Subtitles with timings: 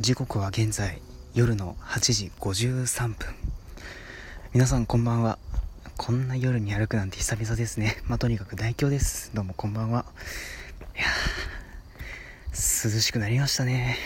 [0.00, 1.02] 時刻は現在
[1.34, 3.34] 夜の8時53分。
[4.54, 5.38] 皆さんこんばんは。
[5.98, 7.98] こんな夜に歩くなんて久々ですね。
[8.06, 9.30] まあ、とにかく大凶です。
[9.34, 10.06] どうもこんばんは。
[10.96, 11.04] いや
[12.82, 13.98] 涼しくなりましたね。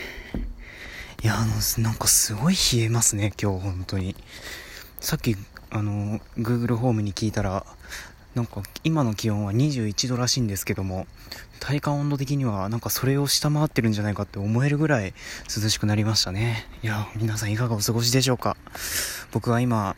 [1.23, 4.17] いやあのなんかすごい冷えますね今日本当に。
[4.99, 5.37] さっき
[5.69, 7.65] あの Google ホームに聞いたら
[8.35, 11.07] なんか今の気温は21度らしいんですけども
[11.61, 15.13] 体感温度的にはなんかそれを下回ってるんじゃないかって思えるぐらい
[15.47, 16.67] 涼しくなりましたね。
[16.83, 18.57] いや皆さんいかがお過ごしでしょうか。
[19.31, 19.95] 僕は今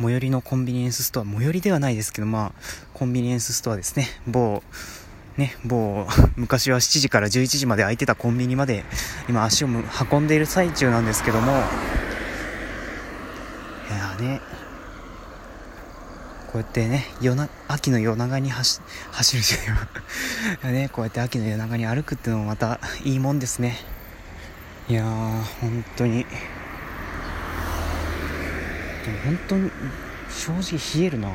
[0.00, 2.52] 最寄りのコンビニエンスストア最寄りではないですけどまあ
[2.92, 4.08] コンビニエンスストアですね。
[4.26, 4.62] 某
[5.36, 6.06] ね、某、
[6.36, 8.84] 昔は7時から11時まで空いてたコンビニまで、
[9.28, 9.68] 今足を
[10.10, 11.56] 運んでいる最中なんですけども、い
[13.90, 14.40] やね、
[16.56, 18.80] こうやってね夜な秋の夜長に走
[19.12, 23.76] 走るじゃ ねこうやって秋の夜長に歩くっていうのもまたいいもんですね。
[24.88, 25.06] いやー
[25.60, 26.24] 本当に。
[26.24, 26.24] で
[29.10, 29.70] も本当に
[30.30, 31.28] 正直冷えるな。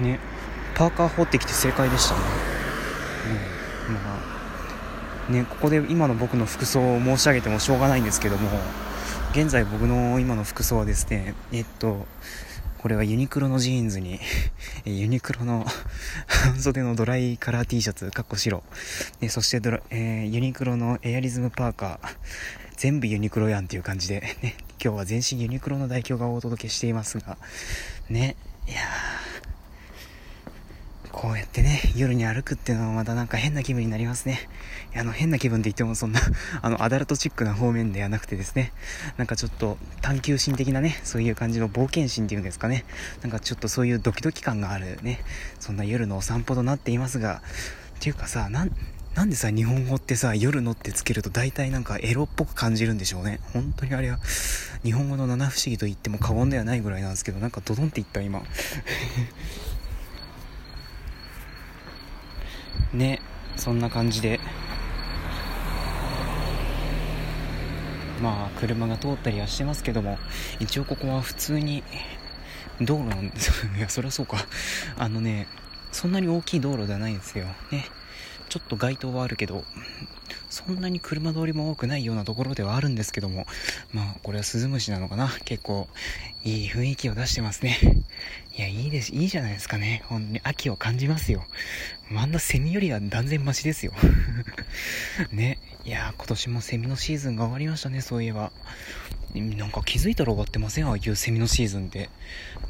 [0.00, 0.18] ね。
[0.74, 2.20] パーカー放ってきて正解でしたね。
[3.88, 3.94] うん。
[3.94, 4.00] ま
[5.28, 8.48] あねここで今の僕の服装を申し上げてもしょうがないんですけども
[9.32, 12.06] 現在僕の今の服装はですねえっと
[12.82, 14.18] これはユニクロのジーンズに
[14.84, 15.64] ユニクロの
[16.26, 18.64] 半 袖のドライカラー T シャツ、かっこ白。
[19.28, 22.16] そしてドラ、えー、ユニクロのエアリズムパーカー。
[22.76, 27.38] 全部ユニクロやんっていう感じで、ね、今日は全身ユニクロの代表がお届けしていますが、
[28.10, 28.34] ね、
[28.66, 29.21] いやー、
[31.22, 34.48] こうやってね、夜に歩くっていうのはまたなんか変な気分になりますね。
[34.96, 36.18] あの、変な気分って言ってもそんな
[36.60, 38.72] あの、アダルトチックな方面ではなくてですね、
[39.18, 42.84] なんかちょっと探求心的なね、そういう感じの冒険心っていうんですかね、
[43.22, 45.20] なんかちょっとそういうドキドキ感があるね、
[45.60, 47.40] そんな夜のお散歩となっていますが、
[47.98, 48.72] っていうかさ、なん、
[49.14, 53.38] なんでさ、日本語ってさ、夜のってつけると大体なんかエロっぽく感じるんでしょうね。
[53.52, 54.18] 本当にあれは、
[54.82, 58.42] 日本語の七不思議と言っても過言ではないぐらいなんですけど、なんかドドンって言った今。
[62.92, 63.20] ね
[63.56, 64.40] そんな感じで。
[68.22, 70.16] まあ車が通ったりはしてますけども
[70.60, 71.82] 一応ここは普通に
[72.80, 74.36] 道路なんです いやそりゃそうか。
[74.96, 75.48] あのね
[75.90, 77.46] そんなに大きい道路ではないんですよ。
[77.70, 77.86] ね。
[78.48, 79.64] ちょっと街灯はあるけど
[80.52, 83.46] そんなに車通りも多くないようなところではあるんですけども
[83.90, 85.30] まあこれはスズムシなのかな。
[85.46, 85.88] 結構
[86.44, 87.78] いい雰囲気を出してますね。
[88.54, 89.14] いやいいです。
[89.14, 90.02] いいじゃないですかね。
[90.10, 91.46] ほんに秋を感じますよ。
[92.14, 93.94] あんなセミよりは断然マシですよ。
[95.32, 95.58] ね。
[95.86, 98.52] いや今年もセミのシーズンが終わりましたねそういえば。
[99.34, 100.86] なんか気づいたら終わってません？
[100.86, 102.10] ああいうセミのシーズンって。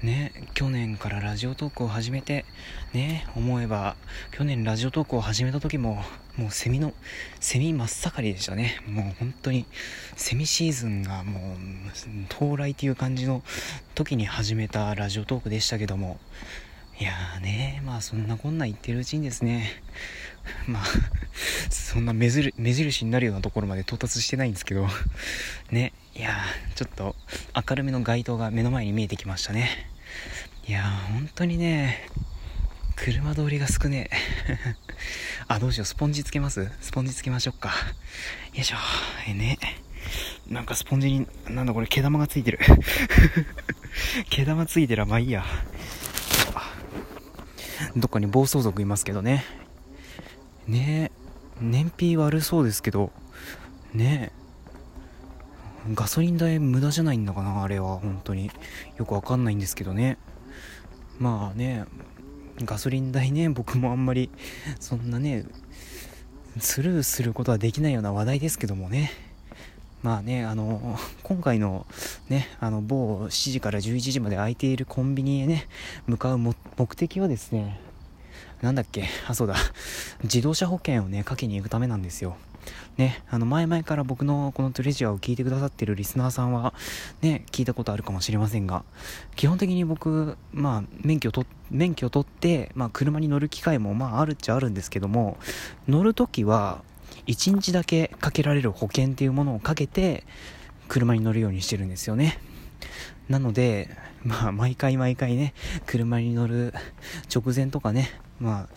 [0.04, 0.32] ね。
[0.54, 2.44] 去年からラジオトークを始めて
[2.92, 3.26] ね。
[3.34, 3.96] 思えば
[4.30, 6.04] 去年ラジオトークを始めた時も
[6.36, 6.94] もうセミの
[7.40, 8.80] セミ真っ盛りでしたね。
[8.86, 9.66] もう本当に
[10.16, 13.42] セミシーズンがもう到来っていう感じの
[13.94, 16.18] 時に始めたラジオトークでしたけども。
[17.00, 19.82] いやーねまあそんなこんな言ってるうちにですね。
[20.66, 20.84] まあ
[21.68, 24.88] そんな目印になるようなところまで到達してないんですけど。
[25.70, 27.14] ねいやーちょっと
[27.68, 29.86] 明るめの街灯が目の前に見えてきましたね。
[30.66, 32.08] いやー本当にね
[33.04, 34.76] 車通りが少ねえ。
[35.48, 35.86] あどうしよう。
[35.86, 36.70] スポンジつけます？
[36.80, 37.70] スポンジつけましょうか。
[37.70, 37.74] よ
[38.60, 38.76] いしょ。
[39.26, 39.58] えね。
[40.48, 42.60] なんかスポンジになんだこれ毛玉がついてる。
[44.30, 45.44] 毛玉ついてらまあいいや。
[47.96, 49.44] どっかに暴走族いますけどね。
[50.68, 51.10] ね
[51.60, 53.10] え燃費悪そうですけど。
[53.92, 54.30] ね。
[55.88, 57.98] えガソリン代無駄じゃないんだかなあれは。
[57.98, 58.52] 本当に。
[58.96, 60.18] よくわかんないんですけどね。
[61.18, 61.84] まあね。
[62.64, 64.30] ガソリン代ね僕もあんまり
[64.80, 65.44] そんなね
[66.58, 69.10] スルーすることはできないような話題ですけどもね。
[70.02, 71.86] まあね、あの、今回の
[72.28, 75.68] ね、あの、某7時から11時まで空いているコンビニへね、
[76.06, 76.54] 向かう目
[76.96, 77.80] 的はですね、
[78.62, 79.54] なんだっけ、あ、そうだ、
[80.24, 82.36] 自動車保険をね、かけに行くためなんですよ。
[82.96, 86.74] ね、あの前々から僕のこのトレジャーを聞いてくださってるリスナーさんは
[87.22, 88.84] ね、聞いたことあるかもしれませんが、
[89.34, 95.38] 基本的に僕、まあ、免許と、免許を取って、まあ、車に乗る機会もまああるっちゃあるんですけども、
[95.88, 96.82] 乗るときは、
[97.26, 100.24] 1日だけかけられる保険っていうものをかけて、
[100.88, 102.38] 車に乗るようにしてるんですよね。
[103.28, 103.88] なので、
[104.24, 105.54] まあ、毎回毎回ね、
[105.86, 106.74] 車に乗る
[107.34, 108.10] 直前とかね、
[108.40, 108.76] まあ、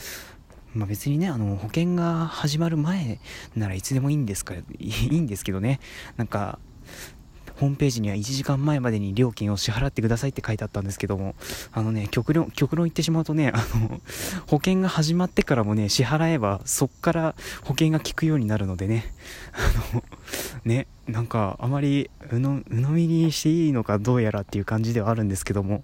[0.75, 3.19] まあ、別にね、あの、保険が始まる前
[3.55, 5.79] ならいつでもいいんですか、いいんですけどね、
[6.17, 6.59] なんか、
[7.59, 11.35] ホームページには1時間前までに料金を支払ってくださいって書いてあったんですけども、
[11.71, 14.01] あのね、極論、極論言ってしまうとね、あの、
[14.47, 19.13] 保険が始まってからもね、支払えば、そっから保険が効くようになるのでね、
[19.53, 20.03] あの、
[20.65, 25.83] ね、なんか、あまり、うの、鵜呑みにしていいのかどうやらっていう感じではあるんですけども、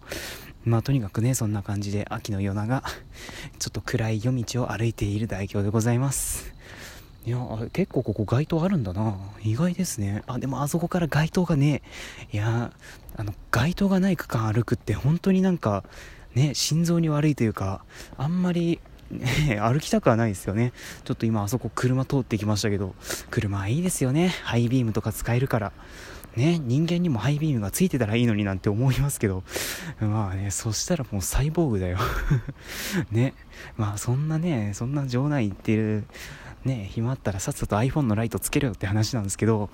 [0.63, 2.83] まあとにかくね、そんな感じで秋の夜長、
[3.57, 6.53] ちょっと暗い夜道を歩いている代表でございます。
[7.25, 7.37] いや、
[7.73, 9.15] 結構ここ街灯あるんだな。
[9.43, 10.23] 意外ですね。
[10.27, 11.81] あ、でもあそこから街灯がね、
[12.31, 12.73] いや、
[13.15, 15.83] あの、街灯がない区間歩くって本当になんか、
[16.33, 17.83] ね、心臓に悪いというか、
[18.17, 18.79] あんまり、
[19.11, 20.73] ね、 歩きたくはないですよね。
[21.03, 22.95] ちょっと今あそこ車通ってきましたけど、
[23.29, 24.29] 車いいですよね。
[24.43, 25.71] ハイビームとか使えるから。
[26.35, 29.43] ね、人間にもハイビームがついてたらいいのになんて思いますけど、
[29.99, 31.97] まあね、そしたらもうサイボーグだよ
[33.11, 33.33] ね、
[33.77, 36.05] まあそんなね、そんな冗談言ってる、
[36.63, 39.69] ね、暇あったらさっさと iPhone のライトつけるよって話なんですけど、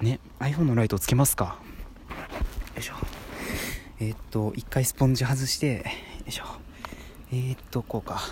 [0.00, 1.58] ね、iPhone のライトつけますか？
[2.74, 2.94] よいしょ。
[4.00, 5.82] えー、っと、一回スポンジ外して、よ
[6.26, 6.44] いしょ。
[7.32, 8.22] えー、っと、こうか。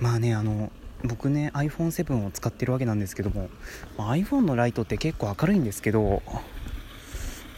[0.00, 0.72] まあね、あの、
[1.04, 3.50] 僕ね iPhone7 を使ってるわけなんですけども、
[3.98, 6.22] まあ、iPhone のライトって結構明るいんですけど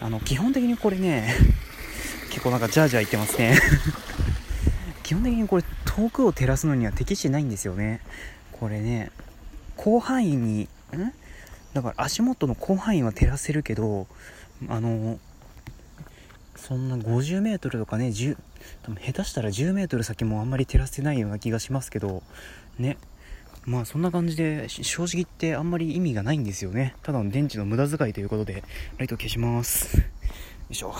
[0.01, 1.35] あの基本的にこれね
[2.31, 3.59] 結構なんかジャージャー言ってますね。
[5.03, 8.01] 基本的にこれ遠くを照らすのには適してないんですよね。
[8.53, 9.11] これね
[9.79, 11.13] 広範囲にん？
[11.75, 14.07] だから足元の広範囲は照らせるけど
[14.69, 15.19] あの
[16.57, 18.37] そんな 50m とかね10
[18.83, 22.23] 多分下手したら 10m 先もあんまり照らせないような気がしますけど
[22.79, 22.97] ね。
[23.67, 26.95] まあそんな感じで正直言ってあんまり意味がないんですよね。
[27.03, 28.63] ただの電池の無駄遣いということで
[28.97, 29.99] ライト消します。
[29.99, 30.05] よ
[30.71, 30.95] いしょ。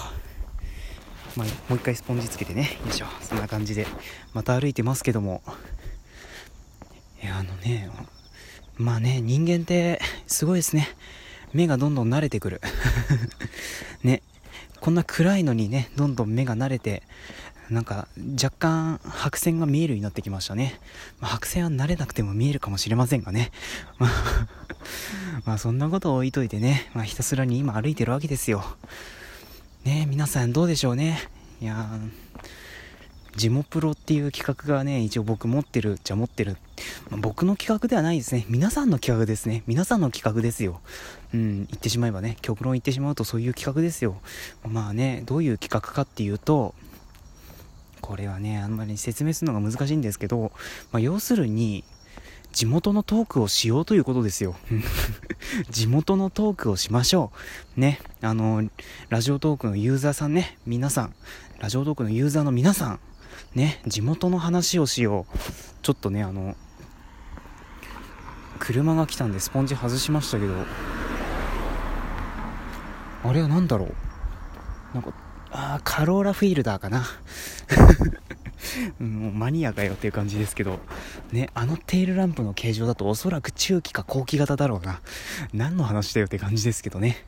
[1.37, 2.79] まあ、もう一回スポンジつけてね。
[2.85, 3.07] よいしょ。
[3.21, 3.87] そんな感じで
[4.35, 5.43] また歩いてますけども。
[7.23, 7.89] いやあのね
[8.77, 10.89] まあね人間ってすごいですね。
[11.53, 12.61] 目がどんどん慣れてくる。
[14.03, 14.23] ね。
[14.81, 17.05] こんな暗いのにねどんどん目が慣れて
[17.71, 18.09] なんか
[18.41, 20.81] 若干白線が見えるようになってきましたね。
[21.21, 23.51] まあ、白線は慣れなくても見えるかもしれませんがね。
[25.45, 28.65] まあそんなことを置いといてね、まあ、ひたすらに今歩いてるわけですよ。
[29.85, 31.29] ね皆さんどうでしょうね。
[31.61, 31.99] いや
[33.37, 36.57] ジモプロっていう企画がね、一応僕持ってるじゃ持ってる。
[37.11, 38.47] まあ、僕の企画ではないですね。
[38.49, 39.63] 皆さんの企画ですね。
[39.67, 40.81] 皆さんの企画ですよ。
[41.35, 44.17] うん、言ってしまえばね、極論言ってしまうとそういう企画ですよ。
[44.67, 46.75] まあね、どういう企画かっていうと、
[48.01, 50.53] これはねあんまり説明するのが難しいんですけど、
[50.93, 51.85] まあ、要するに
[52.53, 54.57] 地元のトークをしようということですよ。
[55.69, 57.31] 地元のトークをしましょ
[57.77, 57.81] う。
[57.81, 58.01] ね。
[58.23, 58.67] あの
[59.11, 60.57] ラジオトークのユーザーさんね。
[60.65, 61.15] 皆さん。
[61.59, 63.01] ラジオトークのユーザーの皆さん。
[63.55, 63.83] ね。
[63.87, 65.39] 地元の話をしよう。
[65.83, 66.57] ちょっとねあの
[68.59, 70.55] 車が来たんでスポンジ外しましたけど。
[73.23, 73.95] あれは何だろう？
[74.95, 75.13] なんか
[75.59, 77.07] あカローラフィールダーかな
[79.01, 80.81] もうマニアかよっていう感じですけど、
[81.33, 85.01] ね、あのテールランプの形状だとおそらく中期か後期型だろうな。
[85.55, 87.25] 何の話だよって感じですけどね。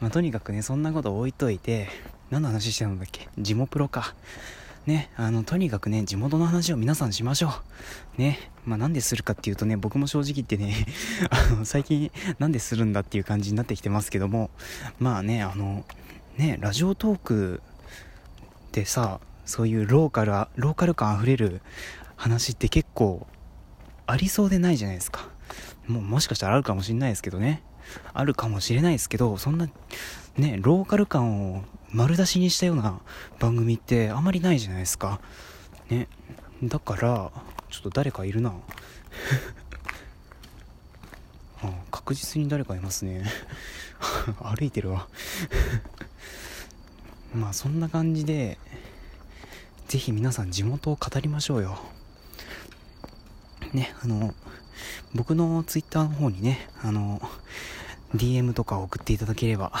[0.00, 1.88] まあ、とにかくね、そんなこと置いといて、
[2.30, 3.28] 何の話してたんだっけ？
[3.38, 4.14] ジモプロか。
[4.86, 7.52] ね、あの、とにかくね、地元の話を皆さんしましょ
[8.16, 8.20] う。
[8.20, 10.86] ね、まあなんでするかっていうとね、僕も正直言ってね、
[11.30, 14.50] あの、最近なんでするんだっていう感じになってきてますけども、
[14.98, 15.84] まあね、あの、
[16.38, 17.62] ね、ラジオトーク
[18.70, 21.60] でさ、そういうローカル、ローカル感あふれる
[22.14, 23.26] 話って結構
[24.06, 25.28] ありそうでないじゃないですか。
[25.88, 27.64] もうもしかしたらあるかもしれないですけどね。
[28.14, 29.68] あるかもしれないですけど、そんな、
[30.36, 33.00] ね、ローカル感を丸出しにしたような
[33.40, 35.20] 番組ってあまりないじゃないですか。
[35.90, 36.06] ね。
[36.62, 37.32] だから、
[37.68, 38.52] ちょっと誰かいるな。
[41.62, 43.24] あ確実に誰かいますね。
[44.40, 45.08] 歩いてるわ
[47.34, 48.58] まあそんな感じで
[49.86, 51.78] 是非皆さん地元を語りましょうよ
[53.72, 54.34] ねあの
[55.14, 57.20] 僕の twitter の方にねあの
[58.14, 59.72] DM とか送っていただければ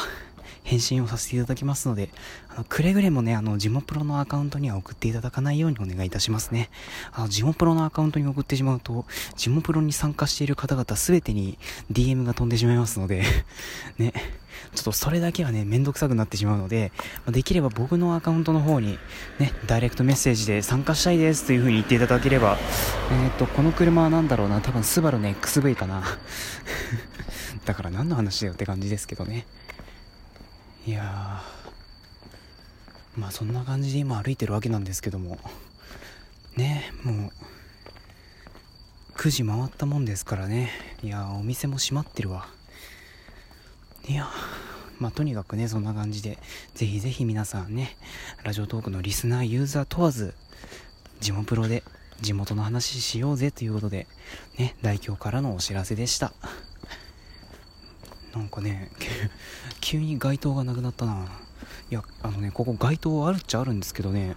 [0.68, 2.10] 返信をさせていただきますので、
[2.50, 6.68] あのくれぐれもね、あの、ジモプロのアカウントには送っていただかないようにお願いいたしますね。
[7.10, 11.58] あの、ジモプロのアカウントに送ってしまうと、ジモプロに参加している方々すべてに
[11.90, 13.24] DM が飛んでしまいますので
[13.96, 14.12] ね、
[14.74, 16.92] ちょっとそれだけはね、めんどくさくなってしまうので、
[17.28, 18.98] できれば僕のアカウントの方に、
[19.38, 22.58] ね、ダイレクトメッセージで参加したいですという風に言っていただければ、
[23.10, 26.02] えっ、ー、と、この車は何だろうな、多分スバルの XV かな。
[27.64, 29.46] だから何の話だよって感じですけどね。
[30.88, 31.42] いや
[33.14, 35.38] まあそんな感じで今歩いてるわけなんですけども
[36.56, 37.30] ねもう
[39.18, 40.70] 9時回ったもんですからね
[41.02, 42.46] いやお店も閉まってるわ
[44.08, 44.26] いや
[44.98, 46.38] まあ、とにかくね、そんな感じで、
[46.74, 47.96] ぜひぜひ皆さんね、
[48.42, 50.34] ラジオトークのリスナー、ユーザー問わず、
[51.20, 51.84] 地元プロで
[52.20, 54.06] 地元の話しようぜということで、
[54.58, 56.32] ね、代表からのお知らせでした。
[58.34, 58.90] なんかね、
[59.80, 61.26] 急に街灯がなくなったな。
[61.90, 64.34] いや、あのね、ここ街灯あるっちゃあるんですけどね、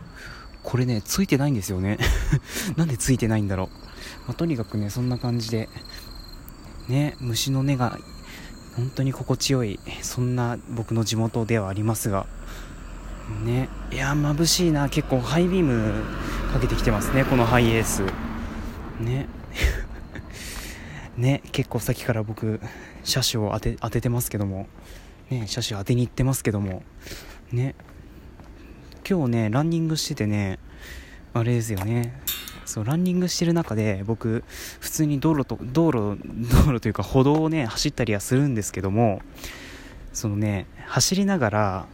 [0.63, 1.97] これね、ついてないんですよね。
[2.77, 3.67] なんでついてないんだろう。
[4.27, 5.69] まあ、とにかくね、そんな感じで、
[6.87, 7.97] ね、虫の音が
[8.75, 12.25] 本当に心地よい、そんな僕の地元ではありますが、
[13.45, 16.03] ね、いや、眩しいな、結構ハイビーム
[16.51, 18.03] かけてきてますね、このハイエース。
[18.99, 19.27] ね。
[21.17, 22.61] ね、結構さっきから僕、
[23.03, 24.67] 車種を当て当ててますけども、
[25.29, 26.83] ね、車種当てに行ってますけども、
[27.51, 27.75] ね、
[29.09, 30.59] 今日ね、ランニングしててね、
[31.33, 32.13] あれですよね、
[32.71, 34.45] そうランニングしてる中で僕
[34.79, 36.17] 普通に道路と道路
[36.65, 39.21] 道路というか歩道をね走ったりはするんですけども
[40.13, 41.85] そのね走りながら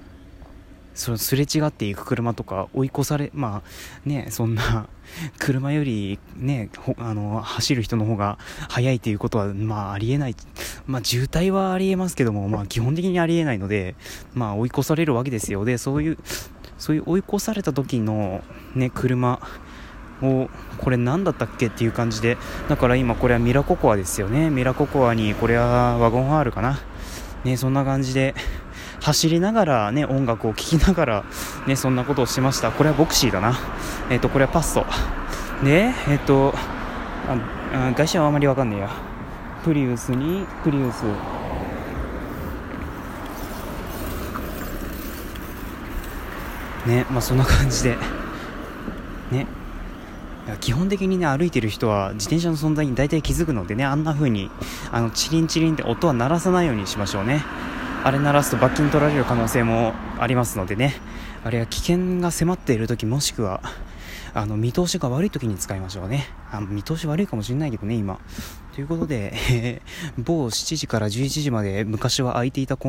[0.93, 4.87] そのすれ違っていく車とか追い越されまあねそんな
[5.39, 6.69] 車よりね
[6.99, 8.37] あの走る人の方が
[8.69, 10.35] 速いということはまあありえない。
[10.85, 13.95] まあ渋滞はありえますけどもまあ基本的にありえないので
[14.35, 15.65] まあ追い越されるわけですよ。
[15.65, 16.17] でそういう
[16.77, 18.43] そういう追い越された時の
[18.75, 19.39] ね車
[20.21, 22.37] をこれ何だったっけっていう感じで
[22.69, 24.49] だから今これはミラココアですよね。
[24.49, 26.79] ミラココアにこれはワゴン R かな。
[27.43, 28.35] ねそんな感じで
[29.01, 31.23] 走りながらね音楽を聴きながら
[31.67, 32.71] ねそんなことをしました。
[32.71, 33.57] これはボクシーだな。
[34.09, 34.85] えっ、ー、とこれはパッソ。
[35.63, 36.53] でえっ、ー、と
[37.27, 38.89] あ外車はあまりわかんねえや。
[39.63, 41.03] プリウスにプリウス。
[46.87, 47.97] ねまあそんな感じで。
[49.31, 49.56] ね。
[50.61, 54.49] 基本的にね歩いてる人は自転車の存在に大体気づくのでねあんな風に
[54.91, 57.43] あのチリンチリンって音は鳴らさないようにしましょうね。
[58.03, 60.95] あれ鳴らすと罰金取られる可能性もありますのでね。
[61.43, 63.61] あれは危険が迫っている時もしくは
[64.33, 66.27] あの見通しが悪い時に使いましょうね。
[66.51, 68.19] あ見通し悪いかもしれないけどね今。
[68.75, 72.85] ということで、えー、某7時から11時まで昔は空いていたコンビ